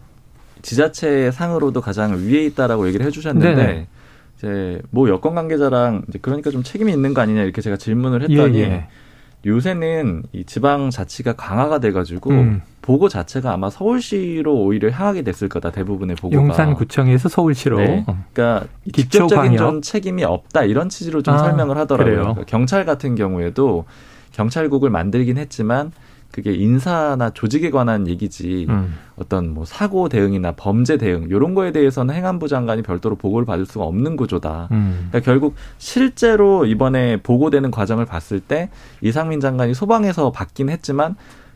[0.62, 3.86] 지자체 상으로도 가장 위에 있다라고 얘기를 해주셨는데 네네.
[4.38, 8.58] 이제 뭐 여권 관계자랑 이제 그러니까 좀 책임이 있는 거 아니냐 이렇게 제가 질문을 했더니
[8.58, 8.86] 예, 예.
[9.46, 12.62] 요새는 이 지방 자치가 강화가 돼가지고 음.
[12.80, 18.04] 보고 자체가 아마 서울시로 오히려 향하게 됐을 거다 대부분의 보고가 용산구청에서 서울시로 네.
[18.32, 23.84] 그러니까 직접적인 좀 책임이 없다 이런 취지로 좀 아, 설명을 하더라고요 그러니까 경찰 같은 경우에도
[24.32, 25.92] 경찰국을 만들긴 했지만
[26.34, 28.96] 그게 인사나 조직에 관한 얘기지 음.
[29.14, 33.84] 어떤 뭐 사고 대응이나 범죄 대응 요런 거에 대해서는 행안부 장관이 별도로 보고를 받을 수가
[33.84, 34.66] 없는 구조다.
[34.72, 35.06] 음.
[35.10, 38.68] 그러니까 결국 실제로 이번에 보고되는 과정을 봤을 때
[39.00, 41.14] 이상민 장관이 소방에서 받긴 했지만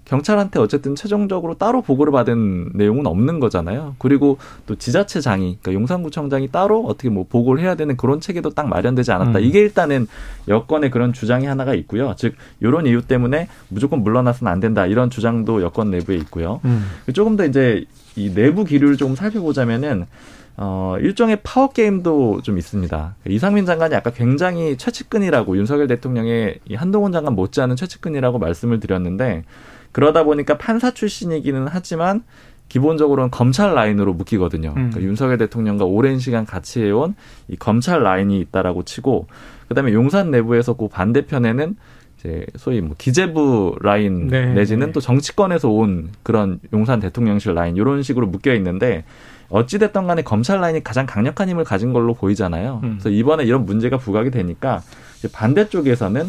[0.09, 3.95] 경찰한테 어쨌든 최종적으로 따로 보고를 받은 내용은 없는 거잖아요.
[3.99, 9.13] 그리고 또 지자체장이 그러니까 용산구청장이 따로 어떻게 뭐 보고를 해야 되는 그런 체계도 딱 마련되지
[9.13, 9.39] 않았다.
[9.39, 9.45] 음.
[9.45, 10.07] 이게 일단은
[10.49, 12.15] 여권의 그런 주장이 하나가 있고요.
[12.17, 14.87] 즉 이런 이유 때문에 무조건 물러나서는 안 된다.
[14.87, 16.61] 이런 주장도 여권 내부에 있고요.
[16.65, 16.87] 음.
[17.13, 17.85] 조금 더 이제
[18.17, 20.07] 이 내부 기류를 좀 살펴보자면은
[20.61, 23.15] 어, 일종의 파워 게임도 좀 있습니다.
[23.29, 29.45] 이상민 장관이 아까 굉장히 최측근이라고 윤석열 대통령의 이 한동훈 장관 못지않은 최측근이라고 말씀을 드렸는데
[29.93, 32.25] 그러다 보니까 판사 출신이기는 하지만
[32.69, 34.71] 기본적으로는 검찰 라인으로 묶이거든요.
[34.71, 34.75] 음.
[34.75, 37.15] 그러니까 윤석열 대통령과 오랜 시간 같이 해온
[37.47, 39.29] 이 검찰 라인이 있다라고 치고
[39.69, 41.77] 그다음에 용산 내부에서 그 반대편에는
[42.19, 44.53] 이제 소위 뭐 기재부 라인 네.
[44.55, 44.93] 내지는 네.
[44.93, 49.05] 또 정치권에서 온 그런 용산 대통령실 라인 이런 식으로 묶여 있는데
[49.51, 52.81] 어찌 됐던 간에 검찰 라인이 가장 강력한 힘을 가진 걸로 보이잖아요.
[52.83, 52.91] 음.
[52.99, 54.83] 그래서 이번에 이런 문제가 부각이 되니까
[55.33, 56.27] 반대쪽에서는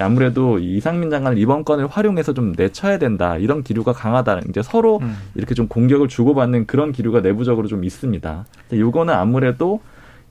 [0.00, 4.40] 아무래도 이상민 장관을 이번 건을 활용해서 좀 내쳐야 된다 이런 기류가 강하다.
[4.48, 5.16] 이제 서로 음.
[5.34, 8.44] 이렇게 좀 공격을 주고받는 그런 기류가 내부적으로 좀 있습니다.
[8.72, 9.80] 이거는 아무래도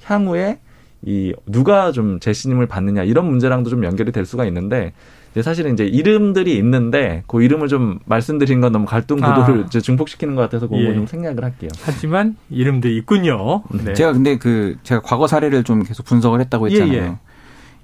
[0.04, 0.60] 향후에
[1.04, 4.93] 이 누가 좀 재신임을 받느냐 이런 문제랑도 좀 연결이 될 수가 있는데
[5.41, 9.65] 사실은 이제 이름들이 있는데 그 이름을 좀 말씀드린 건 너무 갈등 구도를 아.
[9.67, 10.93] 이제 증폭시키는 것 같아서 그거 예.
[10.93, 11.69] 좀 생략을 할게요.
[11.84, 13.63] 하지만 이름도 있군요.
[13.84, 13.93] 네.
[13.93, 16.93] 제가 근데 그 제가 과거 사례를 좀 계속 분석을 했다고 했잖아요.
[16.93, 17.15] 예, 예.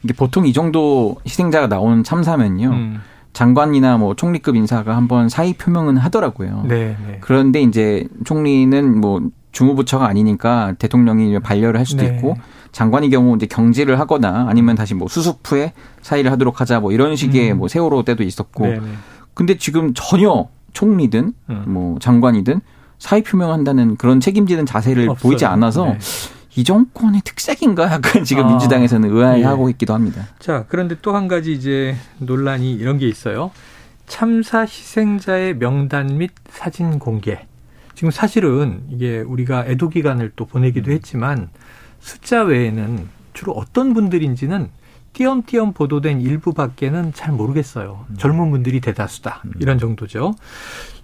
[0.04, 2.70] 이게 보통 이 정도 희생자가 나오는 참사면요.
[2.70, 3.02] 음.
[3.34, 6.66] 장관이나 뭐 총리급 인사가 한번 사의 표명은 하더라고요.
[6.68, 7.18] 네, 네.
[7.22, 12.16] 그런데 이제 총리는 뭐 주무부처가 아니니까 대통령이 반려를 할 수도 네.
[12.16, 12.36] 있고
[12.72, 17.16] 장관의 경우 이제 경질을 하거나 아니면 다시 뭐 수습 후에 사의를 하도록 하자 뭐 이런
[17.16, 17.58] 식의 음.
[17.58, 18.80] 뭐 세월호 때도 있었고 네네.
[18.80, 18.88] 네.
[19.34, 21.64] 근데 지금 전혀 총리든 음.
[21.68, 22.62] 뭐 장관이든
[23.00, 25.30] 사의 표명한다는 그런 책임지는 자세를 없어요.
[25.30, 25.98] 보이지 않아서 네.
[26.56, 29.72] 이 정권의 특색인가 약간 지금 아, 민주당에서는 의아해하고 예.
[29.72, 30.28] 있기도 합니다.
[30.40, 33.52] 자 그런데 또 한 가지 이제 논란이 이런 게 있어요.
[34.08, 37.40] 참사 희생자의 명단 및 사진 공개.
[37.96, 40.96] 지금 사실은 이게 우리가 애도 기간을 또 보내기도 음.
[40.96, 41.50] 했지만
[42.02, 44.70] 숫자 외에는 주로 어떤 분들인지는
[45.14, 48.06] 띄엄띄엄 보도된 일부 밖에는 잘 모르겠어요.
[48.10, 48.16] 음.
[48.18, 49.42] 젊은 분들이 대다수다.
[49.46, 49.52] 음.
[49.60, 50.34] 이런 정도죠.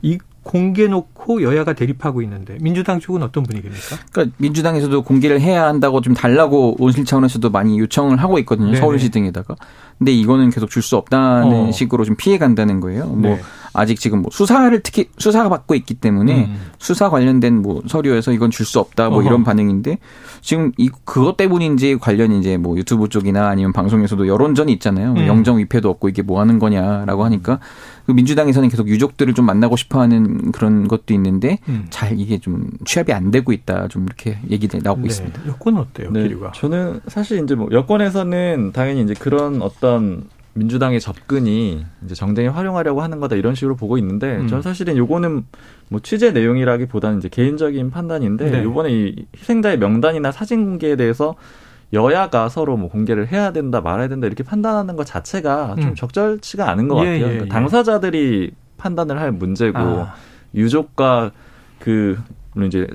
[0.01, 3.97] 이 공개 놓고 여야가 대립하고 있는데 민주당 쪽은 어떤 분위기입니까?
[4.13, 8.67] 그러니까 민주당에서도 공개를 해야 한다고 좀 달라고 온실 차원에서도 많이 요청을 하고 있거든요.
[8.67, 8.79] 네네.
[8.79, 9.55] 서울시 등에다가.
[9.97, 11.71] 근데 이거는 계속 줄 수 없다는 어.
[11.73, 13.07] 식으로 좀 피해 간다는 거예요.
[13.07, 13.41] 뭐 네.
[13.77, 16.59] 아직 지금 뭐 수사를 특히 수사가 받고 있기 때문에 음.
[16.79, 19.27] 수사 관련된 뭐 서류에서 이건 줄 수 없다 뭐 어허.
[19.27, 19.97] 이런 반응인데
[20.41, 25.13] 지금 이 그것 때문인지 관련 이제 뭐 유튜브 쪽이나 아니면 방송에서도 여론전이 있잖아요.
[25.13, 25.25] 음.
[25.27, 27.59] 영정 위패도 없고 이게 뭐 하는 거냐라고 하니까
[28.05, 31.85] 그 민주당에서는 계속 유족들을 좀 만나고 싶어 하는 그런 것도 있는데 음.
[31.89, 35.07] 잘 이게 좀 취합이 안 되고 있다 좀 이렇게 얘기들 나오고 네.
[35.07, 35.47] 있습니다.
[35.47, 36.23] 여권은 어때요, 네.
[36.23, 36.51] 기류가?
[36.53, 40.23] 저는 사실 이제 뭐 여권에서는 당연히 이제 그런 어떤
[40.57, 44.47] 민주당의 접근이 이제 정쟁에 활용하려고 하는 거다 이런 식으로 보고 있는데 음.
[44.47, 45.45] 저는 사실은 요거는
[45.89, 48.63] 뭐 취재 내용이라기보다는 이제 개인적인 판단인데 네.
[48.63, 51.35] 요번에 이 희생자의 명단이나 사진 공개에 대해서
[51.93, 55.95] 여야가 서로 뭐 공개를 해야 된다 말아야 된다 이렇게 판단하는 것 자체가 좀 음.
[55.95, 57.15] 적절치가 않은 것 예, 같아요.
[57.15, 57.49] 예, 그러니까 예.
[57.49, 60.15] 당사자들이 판단을 할 문제고 아.
[60.53, 61.31] 유족과
[61.79, 62.17] 그
[62.65, 62.87] 이제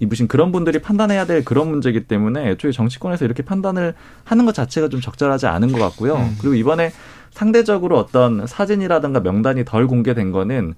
[0.00, 4.88] 입으신 그런 분들이 판단해야 될 그런 문제이기 때문에 애초에 정치권에서 이렇게 판단을 하는 것 자체가
[4.88, 6.16] 좀 적절하지 않은 것 같고요.
[6.16, 6.36] 음.
[6.40, 6.90] 그리고 이번에
[7.30, 10.74] 상대적으로 어떤 사진이라든가 명단이 덜 공개된 거는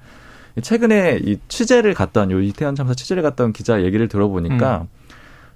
[0.61, 4.88] 최근에 이 취재를 갔던 요 이태원 참사 취재를 갔던 기자 얘기를 들어보니까 음.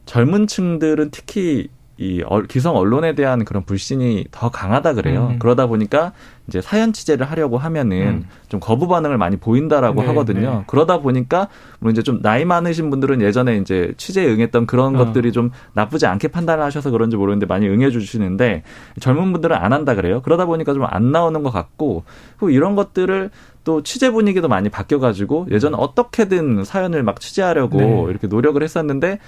[0.07, 5.29] 젊은 층들은 특히 이 기성 언론에 대한 그런 불신이 더 강하다 그래요.
[5.33, 5.39] 음.
[5.39, 6.13] 그러다 보니까
[6.49, 8.29] 이제 사연 취재를 하려고 하면은 음.
[8.49, 10.59] 좀 거부 반응을 많이 보인다라고 네, 하거든요.
[10.59, 10.65] 네.
[10.67, 11.49] 그러다 보니까
[11.81, 14.99] 뭐 이제 좀 나이 많으신 분들은 예전에 이제 취재에 응했던 그런 어.
[15.05, 18.63] 것들이 좀 나쁘지 않게 판단을 하셔서 그런지 모르는데 많이 응해 주시는데
[19.01, 20.23] 젊은 분들은 안 한다 그래요.
[20.23, 22.05] 그러다 보니까 좀 안 나오는 것 같고
[22.37, 23.31] 그리고 이런 것들을
[23.65, 28.05] 또 취재 분위기도 많이 바뀌어가지고 예전에 어떻게든 사연을 막 취재하려고 네.
[28.11, 29.19] 이렇게 노력을 했었는데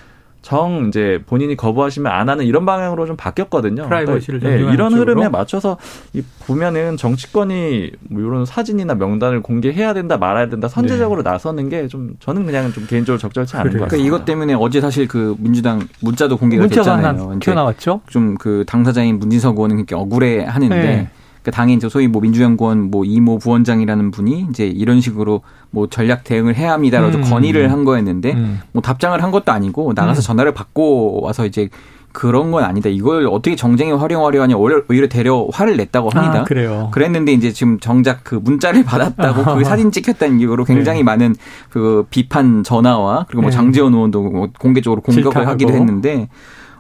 [0.41, 3.83] 정 이제 본인이 거부하시면 안 하는 이런 방향으로 좀 바뀌었거든요.
[3.87, 5.13] 프라이버시를 그러니까, 네, 이런 쪽으로?
[5.13, 5.77] 흐름에 맞춰서
[6.15, 11.31] 이 보면은 정치권이 뭐 이런 사진이나 명단을 공개해야 된다 말아야 된다 선제적으로 네.
[11.31, 13.81] 나서는 게 좀 저는 그냥 좀 개인적으로 적절치 않은 그래요.
[13.81, 13.97] 것 같습니다.
[14.09, 17.39] 그러니까 이것 때문에 어제 사실 그 민주당 문자도 공개가 됐잖아요.
[17.41, 18.01] 튀어나왔죠.
[18.09, 21.09] 좀 그 당사자인 문진석 의원은 그렇게 억울해 하는데 네.
[21.49, 26.23] 그 당의 이제 소위 뭐 민주연구원 뭐 이모 부원장이라는 분이 이제 이런 식으로 뭐 전략
[26.23, 27.23] 대응을 해야 합니다라고 음.
[27.23, 28.61] 건의를 한 거였는데 음.
[28.73, 30.23] 뭐 답장을 한 것도 아니고 나가서 음.
[30.23, 31.71] 전화를 받고 와서 이제
[32.13, 32.91] 그런 건 아니다.
[32.91, 36.41] 이걸 어떻게 정쟁에 활용하려 하냐 오히려 데려 화를 냈다고 합니다.
[36.41, 36.91] 아, 그래요.
[36.93, 41.05] 그랬는데 이제 지금 정작 그 문자를 받았다고 그 사진 찍혔다는 이유로 굉장히 네.
[41.05, 41.35] 많은
[41.71, 43.57] 그 비판 전화와 그리고 뭐 네.
[43.57, 45.51] 장재원 의원도 뭐 공개적으로 공격을 질타하고.
[45.51, 46.29] 하기도 했는데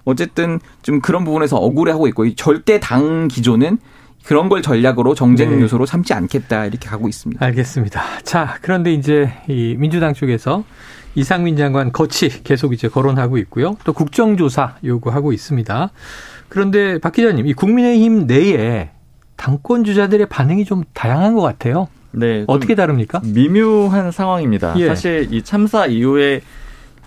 [0.04, 3.78] 어쨌든 좀 그런 부분에서 억울해하고 있고 절대 당 기조는
[4.28, 5.62] 그런 걸 전략으로 정쟁 네.
[5.62, 7.42] 요소로 삼지 않겠다 이렇게 가고 있습니다.
[7.42, 8.02] 알겠습니다.
[8.24, 10.64] 자, 그런데 이제 이 민주당 쪽에서
[11.14, 13.78] 이상민 장관 거치 계속 이제 거론하고 있고요.
[13.84, 15.90] 또 국정조사 요구하고 있습니다.
[16.50, 18.90] 그런데 박 기자님, 이 국민의힘 내에
[19.36, 21.88] 당권 주자들의 반응이 좀 다양한 것 같아요.
[22.10, 22.44] 네.
[22.48, 23.22] 어떻게 다릅니까?
[23.24, 24.74] 미묘한 상황입니다.
[24.76, 24.88] 예.
[24.88, 26.42] 사실 이 참사 이후에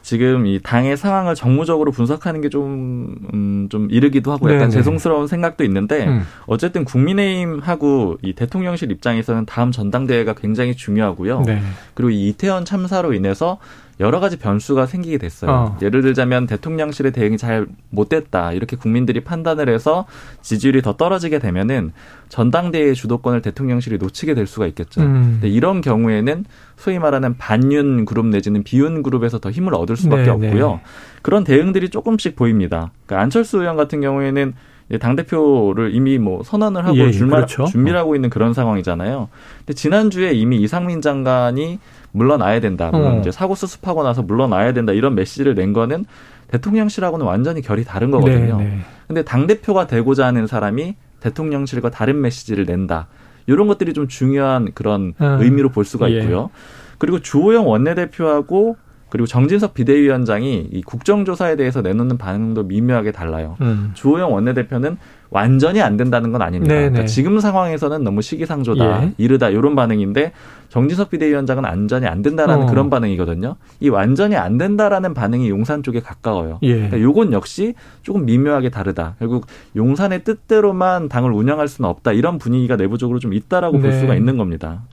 [0.02, 4.72] 지금 이 당의 상황을 정무적으로 분석하는 게 좀, 음, 좀 이르기도 하고 약간 네네.
[4.72, 6.24] 죄송스러운 생각도 있는데, 음.
[6.48, 11.44] 어쨌든 국민의힘하고 이 대통령실 입장에서는 다음 전당대회가 굉장히 중요하고요.
[11.46, 11.62] 네.
[11.94, 13.60] 그리고 이 이태원 참사로 인해서
[14.02, 15.52] 여러 가지 변수가 생기게 됐어요.
[15.52, 15.78] 어.
[15.82, 20.06] 예를 들자면 대통령실의 대응이 잘 못됐다 이렇게 국민들이 판단을 해서
[20.42, 21.94] 지지율이 더 떨어지게 되면은
[22.28, 25.02] 전당대회 주도권을 대통령실이 놓치게 될 수가 있겠죠.
[25.02, 25.38] 음.
[25.40, 26.46] 근데 이런 경우에는
[26.78, 30.72] 소위 말하는 반윤 그룹 내지는 비윤 그룹에서 더 힘을 얻을 수밖에 네, 없고요.
[30.72, 30.82] 네.
[31.22, 32.92] 그런 대응들이 조금씩 보입니다.
[33.06, 34.54] 그러니까 안철수 의원 같은 경우에는
[35.00, 37.66] 당 대표를 이미 뭐 선언을 하고 예, 줄마, 그렇죠.
[37.66, 39.30] 준비를 하고 있는 그런 상황이잖아요.
[39.60, 41.80] 근데 지난 주에 이미 이상민 장관이
[42.12, 42.90] 물러나야 된다.
[42.92, 43.20] 물론 어.
[43.20, 44.94] 이제 사고 수습하고 나서 물러나야 된다.
[44.94, 46.06] 이런 메시지를 낸 거는
[46.48, 48.58] 대통령실하고는 완전히 결이 다른 거거든요.
[48.58, 48.80] 네, 네.
[49.08, 53.08] 근데 당 대표가 되고자 하는 사람이 대통령실과 다른 메시지를 낸다.
[53.48, 55.38] 이런 것들이 좀 중요한 그런 어.
[55.40, 56.20] 의미로 볼 수가 예.
[56.20, 56.50] 있고요.
[56.54, 56.96] 예.
[56.98, 58.76] 그리고 주호영 원내대표하고
[59.10, 63.58] 그리고 정진석 비대위원장이 이 국정조사에 대해서 내놓는 반응도 미묘하게 달라요.
[63.62, 63.92] 음.
[63.94, 64.98] 주호영 원내대표는
[65.32, 66.76] 완전히 안 된다는 건 아닙니다.
[66.76, 67.08] 네, 그러니까 네.
[67.08, 69.14] 지금 상황에서는 너무 시기상조다, 예.
[69.18, 70.34] 이르다 이런 반응인데
[70.68, 72.70] 정진석 비대위원장은 완전히 안 된다라는 어.
[72.70, 73.56] 그런 반응이거든요.
[73.80, 76.60] 이 완전히 안 된다라는 반응이 용산 쪽에 가까워요.
[76.64, 76.74] 예.
[76.74, 79.16] 그러니까 요건 역시 조금 미묘하게 다르다.
[79.20, 82.12] 결국 용산의 뜻대로만 당을 운영할 수는 없다.
[82.12, 83.84] 이런 분위기가 내부적으로 좀 있다라고 네.
[83.84, 84.84] 볼 수가 있는 겁니다.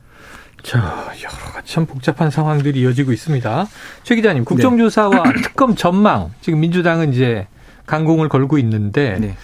[0.63, 3.67] 자, 여러 가지 참 복잡한 상황들이 이어지고 있습니다.
[4.05, 5.43] 최 기자님, 국정조사와 네.
[5.43, 7.47] 특검 전망, 지금 민주당은 이제
[7.87, 9.37] 강공을 걸고 있는데, 네.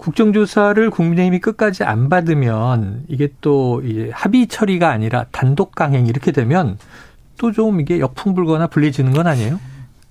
[0.00, 6.78] 국정조사를 국민의힘이 끝까지 안 받으면 이게 또 이제 합의 처리가 아니라 단독 강행 이렇게 되면
[7.36, 9.60] 또 좀 이게 역풍 불거나 불리지는 건 아니에요?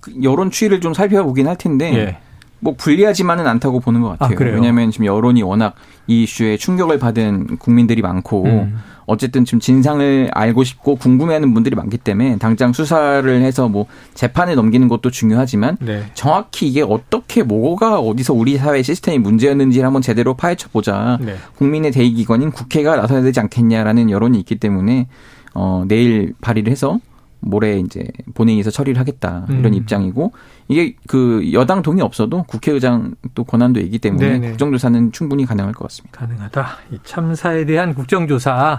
[0.00, 2.16] 그 여론 추이를 좀 살펴보긴 할 텐데, 예.
[2.60, 4.36] 뭐 불리하지만은 않다고 보는 것 같아요.
[4.38, 5.74] 아, 왜냐하면 지금 여론이 워낙
[6.06, 8.78] 이 이슈에 충격을 받은 국민들이 많고 음.
[9.06, 14.86] 어쨌든 지금 진상을 알고 싶고 궁금해하는 분들이 많기 때문에 당장 수사를 해서 뭐 재판에 넘기는
[14.86, 16.04] 것도 중요하지만 네.
[16.14, 21.18] 정확히 이게 어떻게 뭐가 어디서 우리 사회 시스템이 문제였는지를 한번 제대로 파헤쳐 보자.
[21.20, 21.34] 네.
[21.56, 25.08] 국민의 대의기관인 국회가 나서야 되지 않겠냐라는 여론이 있기 때문에
[25.54, 27.00] 어 내일 발의를 해서
[27.40, 29.74] 모레 이제 본회의에서 처리를 하겠다 이런 음.
[29.74, 30.32] 입장이고
[30.68, 34.48] 이게 그 여당 동의 없어도 국회의장 또 권한도 있기 때문에 네네.
[34.50, 36.20] 국정조사는 충분히 가능할 것 같습니다.
[36.20, 36.68] 가능하다.
[36.92, 38.78] 이 참사에 대한 국정조사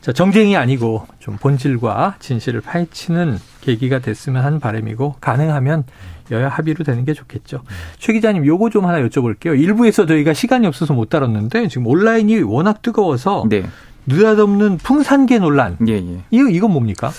[0.00, 5.84] 자, 정쟁이 아니고 좀 본질과 진실을 파헤치는 계기가 됐으면 하는 바람이고 가능하면
[6.30, 7.62] 여야 합의로 되는 게 좋겠죠.
[7.98, 9.58] 최 기자님 요거 좀 하나 여쭤볼게요.
[9.58, 13.64] 일부에서 저희가 시간이 없어서 못 다뤘는데 지금 온라인이 워낙 뜨거워서 네.
[14.06, 15.76] 느닷없는 풍산계 논란.
[15.86, 16.24] 예, 예.
[16.30, 17.10] 이거 이건 뭡니까?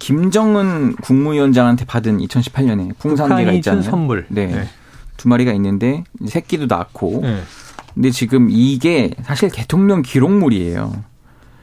[0.00, 3.82] 김정은 국무위원장한테 받은 2018년에 풍산개가 있잖아요.
[3.82, 4.26] 선물.
[4.28, 4.46] 네.
[4.46, 4.68] 네.
[5.16, 7.20] 두 마리가 있는데 새끼도 낳고.
[7.22, 7.42] 네.
[7.94, 11.04] 근데 지금 이게 사실 대통령 기록물이에요.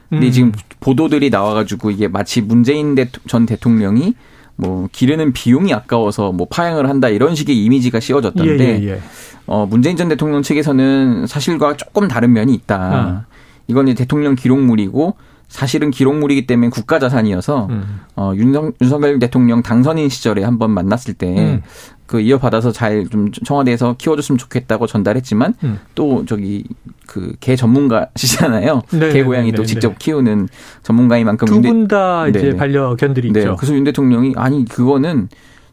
[0.10, 0.32] 근데 음.
[0.32, 2.95] 지금 보도들이 나와가지고 이게 마치 문재인
[3.28, 4.13] 전 대통령이
[4.56, 9.02] 뭐 기르는 비용이 아까워서 뭐 파행을 한다 이런 식의 이미지가 씌워졌던데 예, 예, 예.
[9.47, 13.26] 어 문재인 전 대통령 측에서는 사실과 조금 다른 면이 있다.
[13.26, 13.34] 어.
[13.67, 15.15] 이건 이제 대통령 기록물이고
[15.47, 18.01] 사실은 기록물이기 때문에 국가 자산이어서 음.
[18.15, 21.62] 어, 윤석, 윤석열 대통령 당선인 시절에 한번 만났을 때그 음.
[22.05, 25.79] 그 이어받아서 잘 좀 청와대에서 키워줬으면 좋겠다고 전달했지만 음.
[25.95, 26.63] 또 저기
[27.05, 28.81] 그 개 전문가시잖아요.
[28.91, 29.95] 네, 개 고양이 또 네, 네, 직접 네.
[29.99, 30.49] 키우는
[30.83, 33.39] 전문가인 만큼 두 분 다 이제 반려견들이 네.
[33.39, 33.55] 있죠.
[33.55, 35.29] 그래서 윤 대통령이 아니 그거는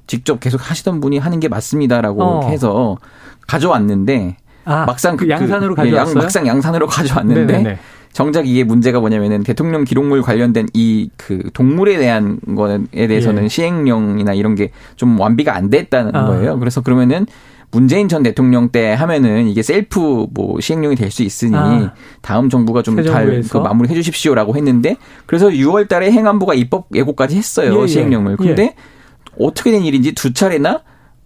[0.06, 2.48] 직접 계속 하시던 분이 하는 게 맞습니다라고 어.
[2.48, 2.98] 해서
[3.46, 6.14] 가져왔는데 아, 막상 그 양산으로 그, 가져왔어요.
[6.14, 7.78] 막상 양산으로 가져왔는데 네네네.
[8.14, 13.48] 정작 이게 문제가 뭐냐면은 대통령 기록물 관련된 이 그 동물에 대한 거에 대해서는 예.
[13.48, 16.26] 시행령이나 이런 게 좀 완비가 안 됐다는 아.
[16.26, 16.58] 거예요.
[16.58, 17.26] 그래서 그러면은
[17.72, 21.92] 문재인 전 대통령 때 하면은 이게 셀프 뭐 시행령이 될 수 있으니 아.
[22.22, 24.96] 다음 정부가 좀 잘 그 마무리 해 주십시오라고 했는데
[25.26, 27.76] 그래서 6월 달에 행안부가 입법 예고까지 했어요.
[27.78, 27.86] 예, 예.
[27.88, 28.36] 시행령을.
[28.36, 28.74] 근데 예.
[29.38, 30.82] 어떻게 된 일인지 두 차례나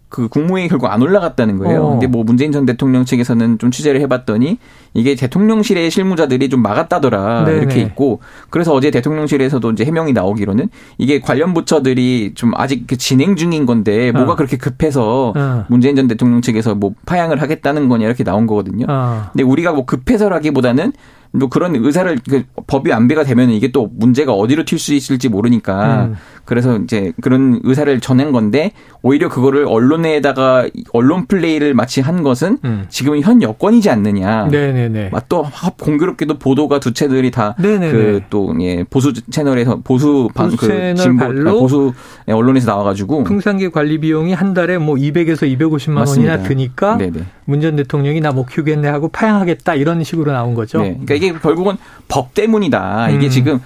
[0.09, 1.83] 그 국무회의 결국 안 올라갔다는 거예요.
[1.83, 1.89] 어.
[1.91, 4.57] 근데 뭐 문재인 전 대통령 측에서는 좀 취재를 해봤더니
[4.95, 7.57] 이게 대통령실의 실무자들이 좀 막았다더라 네네.
[7.59, 8.19] 이렇게 있고
[8.49, 14.11] 그래서 어제 대통령실에서도 이제 해명이 나오기로는 이게 관련 부처들이 좀 아직 그 진행 중인 건데
[14.11, 14.35] 뭐가 어.
[14.35, 15.65] 그렇게 급해서 어.
[15.69, 18.87] 문재인 전 대통령 측에서 뭐 파양을 하겠다는 거냐 이렇게 나온 거거든요.
[18.89, 19.25] 어.
[19.31, 20.91] 근데 우리가 뭐 급해서라기보다는
[21.31, 26.05] 뭐 그런 의사를 그 법이 안배가 되면 이게 또 문제가 어디로 튈 수 있을지 모르니까
[26.05, 26.15] 음.
[26.49, 28.71] 그래서 이제 그런 의사를 전한 건데
[29.03, 32.85] 오히려 그거를 언론에다가 언론 플레이를 마치 한 것은 음.
[32.89, 34.47] 지금 현 여건이지 않느냐.
[34.47, 35.11] 네네네.
[35.29, 35.45] 또
[35.79, 41.93] 공교롭게도 보도가 두 채널이 다 그또 예, 보수 채널에서 보수 방 그 진보 아, 보수
[42.27, 46.31] 언론에서 나와가지고 풍산계 관리 비용이 한 달에 뭐 200에서 250만 맞습니다.
[46.33, 46.97] 원이나 드니까
[47.45, 50.79] 문전 대통령이 나 못 키우겠네 하고 파양하겠다 이런 식으로 나온 거죠.
[50.81, 50.89] 네.
[51.03, 53.09] 그러니까 이게 결국은 법 때문이다.
[53.11, 53.29] 이게 음.
[53.29, 53.59] 지금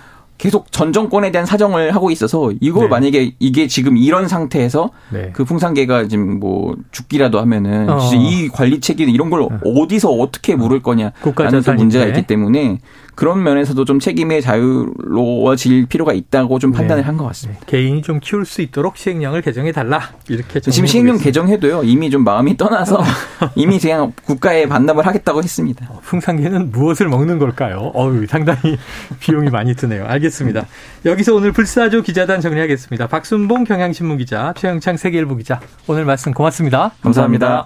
[0.44, 2.90] 계속 전 정권에 대한 사정을 하고 있어서 이걸 네.
[2.90, 5.30] 만약에 이게 지금 이런 상태에서 네.
[5.32, 8.12] 그 풍산계가 지금 뭐 죽기라도 하면은 어.
[8.14, 9.48] 이 관리 책임 이런 걸 어.
[9.64, 12.80] 어디서 어떻게 물을 거냐라는 또 문제가 있기 때문에
[13.16, 16.78] 그런 면에서도 좀 책임의 자유로워질 필요가 있다고 좀 네.
[16.78, 17.06] 판단을 네.
[17.06, 17.62] 한것 같습니다.
[17.62, 17.66] 네.
[17.68, 22.58] 개인이 좀 키울 수 있도록 시행령을 개정해 달라 이렇게 지금 시행령 개정해도요 이미 좀 마음이
[22.58, 23.02] 떠나서
[23.56, 25.88] 이미 그냥 국가에 반납을 하겠다고 했습니다.
[25.90, 27.92] 어, 풍산계는 무엇을 먹는 걸까요?
[27.96, 28.78] 어유 상당히
[29.22, 30.06] 비용이 많이 드네요.
[30.06, 30.66] 알 겠습니다.
[31.06, 33.08] 여기서 오늘 불사조 기자단 정리하겠습니다.
[33.08, 37.48] 박순봉 경향신문 기자, 최영창 세계일보 기자 오늘 말씀 고맙습니다 감사합니다.
[37.48, 37.62] 감사합니다.